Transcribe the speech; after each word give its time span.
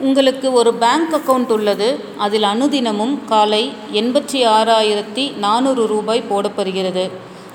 உங்களுக்கு 0.00 0.52
ஒரு 0.52 0.74
bank 0.74 1.14
account 1.14 1.50
உள்ளது. 1.50 2.00
அதில் 2.16 2.42
அனுதினமும் 2.42 3.24
காலை 3.24 3.72
எண்பத்தி 3.92 4.46
ஆறாயிரத்தி 4.46 5.36
நானூறு 5.36 5.86
ரூபாய் 5.86 6.22
போடப்படுகிறது. 6.30 7.10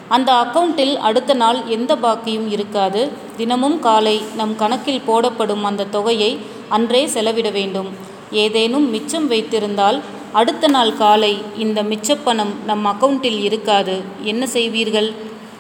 அந்த 0.08 0.32
அக்கவுண்ட்டில் 0.32 0.96
அடுத்த 0.96 1.34
நாள் 1.34 1.66
எந்த 1.66 1.96
பாக்கியும் 1.96 2.52
இருக்காது. 2.52 3.10
தினமும் 3.38 3.80
காலை 3.80 4.22
நம் 4.36 4.56
கணக்கில் 4.56 5.02
போடப்படும் 5.02 5.64
அந்த 5.64 5.84
தொகையை 5.84 6.38
அன்றே 6.70 7.06
செலவிட 7.06 7.50
வேண்டும். 7.50 7.88
ஏதேனும் 8.32 8.90
மிச்சம் 8.90 9.28
வைத்திருந்தால் 9.28 10.02
அடுத்த 10.32 10.68
நாள் 10.68 10.98
காலை 10.98 11.42
இந்த 11.58 11.84
மிச்சப்பணம் 11.84 12.64
நம் 12.66 12.86
அக்கவுண்ட்டில் 12.86 13.42
இருக்காது. 13.44 14.02
என்ன 14.21 14.48
செய்வீர்கள்? 14.54 15.14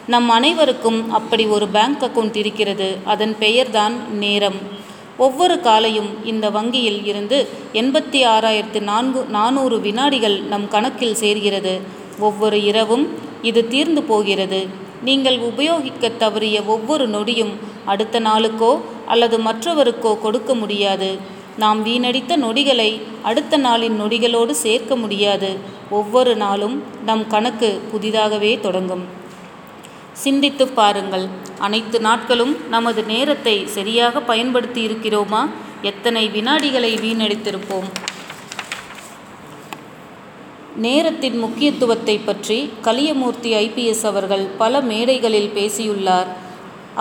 நம் 0.07 0.29
அனைவருக்கும் 0.29 1.11
அப்படி 1.11 1.45
ஒரு 1.45 1.67
பேங்க் 1.67 2.03
அக்கவுண்ட் 2.03 2.35
இருக்கிறது. 2.35 2.97
அதன் 3.05 3.35
பெயர்தான் 3.39 4.17
நேரம். 4.17 4.77
ஒவ்வொரு 5.25 5.55
காலையும் 5.67 6.11
இந்த 6.31 6.45
வங்கியில் 6.57 6.99
இருந்து 7.11 7.37
எண்பத்தி 7.81 8.19
ஆறாயிரத்து 8.33 8.79
நான்கு 8.91 9.21
நானூறு 9.37 9.77
வினாடிகள் 9.87 10.37
நம் 10.51 10.67
கணக்கில் 10.75 11.19
சேர்கிறது. 11.23 11.73
ஒவ்வொரு 12.27 12.59
இரவும் 12.69 13.05
இது 13.49 13.61
தீர்ந்து 13.73 14.03
போகிறது. 14.11 14.61
நீங்கள் 15.07 15.37
உபயோகிக்க 15.49 16.11
தவறிய 16.23 16.57
ஒவ்வொரு 16.75 17.05
நொடியும் 17.07 17.53
அடுத்த 17.91 18.19
நாளுக்கோ 18.19 18.71
அல்லது 19.13 19.37
மற்றவருக்கோ 19.47 20.11
கொடுக்க 20.25 20.53
முடியாது. 20.61 21.09
நாம் 21.63 21.79
வீணடித்த 21.83 22.33
நொடிகளை 22.45 22.89
அடுத்த 23.29 23.57
நாளின் 23.57 23.95
நொடிகளோடு 24.01 24.53
சேர்க்க 24.65 24.95
முடியாது. 24.95 25.49
ஒவ்வொரு 25.99 26.33
நாளும் 26.43 26.75
நம் 27.05 27.23
கணக்கு 27.33 27.69
புதிதாகவே 27.91 28.51
தொடங்கும். 28.65 29.03
சிந்தித்து 30.23 30.65
பாருங்கள். 30.79 31.25
அனைத்து 31.65 31.97
நாட்களும் 32.07 32.53
நமது 32.73 33.01
நேரத்தை 33.11 33.55
சரியாக 33.75 34.21
பயன்படுத்தி 34.29 34.81
இருக்கிறோமா 34.87 35.41
எத்தனை 35.89 36.23
வினாடிகளை 36.35 36.91
வீணடித்திருப்போம்? 37.05 37.89
நேரத்தின் 40.85 41.37
முக்கியத்துவத்தை 41.45 42.15
பற்றி 42.27 42.57
கலியமூர்த்தி 42.87 43.49
ஐபிஎஸ் 43.63 44.03
அவர்கள் 44.11 44.45
பல 44.61 44.81
மேடைகளில் 44.91 45.51
பேசியுள்ளார். 45.57 46.29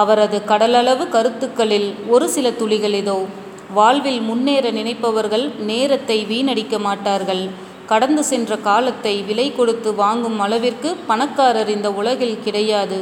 அவரது 0.02 0.38
கடலளவு 0.50 1.04
கருத்துக்களில் 1.16 1.88
ஒரு 2.14 2.26
சில 2.34 2.50
துளிகள் 2.60 2.96
இதோ 3.02 3.18
வாழ்வில் 3.78 4.20
முன்னேற 4.28 4.66
நினைப்பவர்கள் 4.78 5.46
நேரத்தை 5.70 6.18
வீணடிக்க 6.30 6.74
மாட்டார்கள். 6.86 7.42
கடந்து 7.90 8.22
சென்ற 8.30 8.52
காலத்தை 8.68 9.14
விலை 9.28 9.46
கொடுத்து 9.58 9.90
வாங்கும் 10.02 10.38
அளவிற்கு 10.44 10.90
பணக்காரர் 11.08 11.70
இந்த 11.76 11.88
உலகில் 12.00 12.42
கிடையாது. 12.46 12.98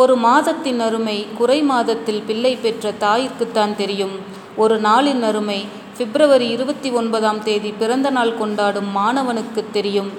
ஒரு 0.00 0.14
மாதத்தின் 0.24 0.80
அருமை 0.86 1.18
குறை 1.38 1.58
மாதத்தில் 1.70 2.22
பிள்ளை 2.28 2.54
பெற்ற 2.64 2.92
தாய்க்குத்தான் 3.04 3.74
தெரியும். 3.82 4.16
ஒரு 4.62 4.76
நாளின் 4.80 5.22
அருமை 5.28 5.60
பிப்ரவரி 5.98 6.48
இருபத்தி 6.56 6.90
ஒன்பதாம் 7.00 7.40
தேதி 7.46 7.70
பிறந்த 7.78 8.08
நாள் 8.16 8.34
கொண்டாடும் 8.40 8.90
மாணவனுக்கு 8.96 9.62
தெரியும். 9.76 10.10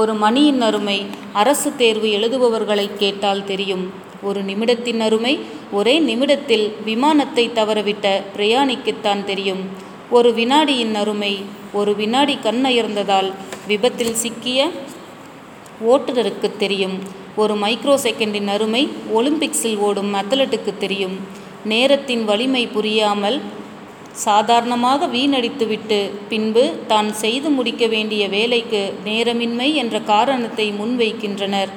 ஒரு 0.00 0.12
மணியின் 0.22 0.62
அருமை 0.68 0.98
அரசு 1.42 1.70
தேர்வு 1.76 2.08
எழுதுபவர்களை 2.18 2.86
கேட்டால் 3.02 3.44
தெரியும். 3.44 3.84
ஒரு 4.28 4.40
நிமிடத்தின் 4.50 5.00
அருமை 5.06 5.34
ஒரே 5.78 5.96
நிமிடத்தில் 6.10 6.66
விமானத்தை 6.84 7.44
தவறவிட்ட 7.58 8.06
பிரயாணிக்குத்தான் 8.36 9.24
தெரியும். 9.30 9.64
ஒரு 10.16 10.30
வினாடியின் 10.38 10.94
அருமை 11.02 11.34
ஒரு 11.78 11.92
வினாடி 12.00 12.34
கண்ணயர்ந்ததால் 12.46 13.30
விபத்தில் 13.68 14.16
சிக்கிய 14.22 14.60
ஓட்டுநருக்கு 15.92 16.48
தெரியும். 16.62 16.96
ஒரு 17.42 17.54
மைக்ரோ 17.62 17.94
செகண்டின் 18.04 18.50
அருமை 18.54 18.82
ஒலிம்பிக்ஸில் 19.18 19.78
ஓடும் 19.86 20.12
அத்லட்டுக்கு 20.20 20.72
தெரியும். 20.84 21.16
நேரத்தின் 21.72 22.24
வலிமை 22.30 22.64
புரியாமல் 22.74 23.38
சாதாரணமாக 24.26 25.06
வீணடித்துவிட்டு 25.14 25.98
பின்பு 26.28 26.64
தான் 26.90 27.08
செய்து 27.22 27.48
முடிக்க 27.50 27.84
வேண்டிய 27.94 28.24
வேலைக்கு 28.34 28.82
நேரமின்மை 29.08 29.68
என்ற 29.82 29.98
காரணத்தை 30.12 30.66
முன்வைக்கின்றனர். 30.80 31.72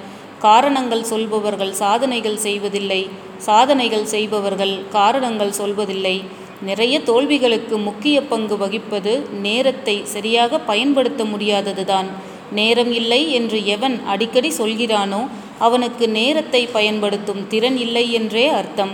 காரணங்கள் 0.47 1.07
சொல்பவர்கள் 1.11 1.73
சாதனைகள் 1.83 2.37
செய்வதில்லை. 2.47 3.01
சாதனைகள் 3.47 4.05
செய்பவர்கள் 4.13 4.75
காரணங்கள் 4.97 5.57
சொல்வதில்லை. 5.61 6.17
நிறைய 6.61 6.99
தோல்விகளுக்கு 6.99 7.77
முக்கிய 7.83 8.21
பங்கு 8.21 8.55
வகிப்பது 8.55 9.29
நேரத்தை 9.29 10.01
சரியாக 10.03 10.59
பயன்படுத்த 10.59 11.23
முடியாததுதான். 11.23 12.05
நேரம் 12.51 12.91
இல்லை 12.91 13.31
என்று 13.31 13.65
எவன் 13.65 14.05
அடிக்கடி 14.05 14.51
சொல்கிறானோ 14.57 15.27
அவனுக்கு 15.59 16.09
நேரத்தை 16.09 16.67
பயன்படுத்தும் 16.67 17.47
திறன் 17.47 17.77
இல்லை 17.77 18.11
என்றே 18.11 18.47
அர்த்தம். 18.47 18.91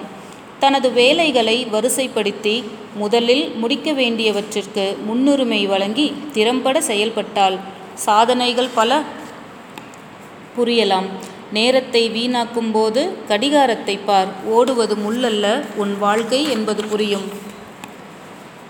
தனது 0.59 0.91
வேலைகளை 0.91 1.67
வரிசைப்படுத்தி 1.71 2.63
முதலில் 2.95 3.51
முடிக்க 3.55 3.91
வேண்டியவற்றிற்கு 3.91 4.95
முன்னுரிமை 5.05 5.65
வழங்கி 5.65 6.13
திறம்பட 6.33 6.81
செயல்பட்டால் 6.81 7.59
சாதனைகள் 7.93 8.69
பல. 8.73 9.01
புரியலாம். 10.57 11.05
நேரத்தை 11.51 12.09
வீணாக்கும் 12.09 12.71
போது 12.71 13.17
கடிகாரத்தை 13.27 13.99
பார். 14.05 14.27
ஓடுவது 14.45 14.95
முள்ளல்ல. 14.95 15.61
உன் 15.75 15.99
வாழ்க்கை 15.99 16.49
என்பது 16.49 16.83
புரியும். 16.83 17.51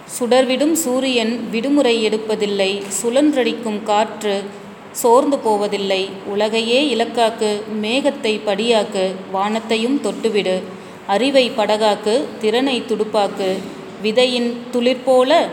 சுடர்விடும் 0.06 0.72
சூரியன் 0.72 1.50
விடுமுறை 1.50 2.10
எடுப்பதில்லை 2.10 2.82
சுழன்றடிக்கும் 3.04 3.84
காற்று 3.84 4.44
சோர்ந்து 4.92 5.40
போவதில்லை. 5.40 6.10
உலகையே 6.26 6.96
இலக்காக்கு 6.96 7.62
மேகத்தை 7.82 8.40
படியாக்கு 8.46 9.12
வானத்தையும் 9.32 10.02
தொட்டுவிடு. 10.04 10.62
அறிவை 11.08 11.52
படகாக்கு 11.58 12.24
திறனை 12.40 12.82
துடுப்பாக்கு. 12.82 13.58
விதையின் 14.04 14.54
துளிர்போல 14.74 15.48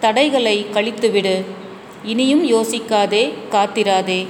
தடைகளை 0.00 0.66
கழித்துவிடு. 0.72 1.44
இனியும் 2.04 2.50
யோசிக்காதே 2.50 3.32
காத்திராதே. 3.50 4.26